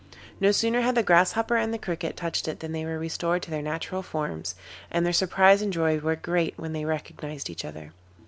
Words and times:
No 0.39 0.51
sooner 0.51 0.81
had 0.81 0.95
the 0.95 1.03
Grasshopper 1.03 1.57
and 1.57 1.71
the 1.71 1.77
Cricket 1.77 2.17
touched 2.17 2.47
it 2.47 2.59
than 2.59 2.71
they 2.71 2.85
were 2.85 2.97
restored 2.97 3.43
to 3.43 3.51
their 3.51 3.61
natural 3.61 4.01
forms, 4.01 4.55
and 4.89 5.05
their 5.05 5.13
surprise 5.13 5.61
and 5.61 5.71
joy 5.71 5.99
were 5.99 6.15
great 6.15 6.55
when 6.57 6.73
they 6.73 6.85
recognised 6.85 7.51
each 7.51 7.63
other. 7.63 7.93